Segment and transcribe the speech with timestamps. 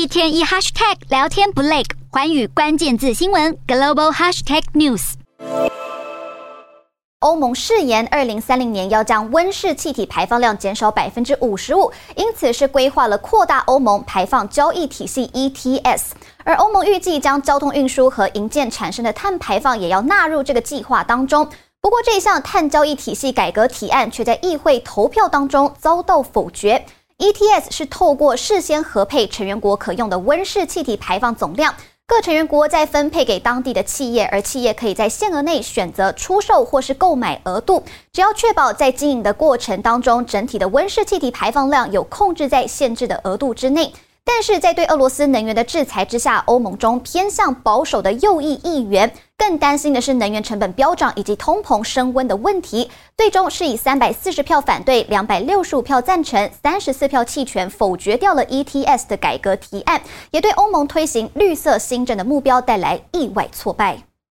[0.00, 5.12] 一天一 hashtag 聊天不累，环宇关键字新闻 global hashtag news。
[7.18, 16.12] 欧盟誓言，二零三零年要将温室气体排放量减少百分之五十五，因此是规划了扩大欧盟排放交易体系 ETS。
[16.44, 21.46] 而欧盟预计将交通运输和营建产生的碳排放也要纳入这个计划当中。
[21.82, 26.86] 不过，这一项碳交易体系改革提案却在议会投票当中遭到否决。
[27.20, 31.74] ETS 是透过事先核配成员国可用的温室气体排放总量。
[32.06, 43.92] 各成员国再分配给当地的企业，而企业可以在限额内选择出售或是购买额度，只要确保在经营的过程当中，整体的温室气体排放量有控制在限制的额度之内。
[44.32, 52.88] 但是在对俄罗斯能源的制裁之下，欧盟中偏向保守的右翼议员更担心的是能源成本飙涨以及通膨升温的问题。
[53.18, 60.00] 最终是以三百四十票反对、两百六十五票赞成、三十四票弃权，否决掉了 ETS 的改革提案，
[60.30, 64.09] 也对欧盟推行绿色新政的目标带来意外挫败。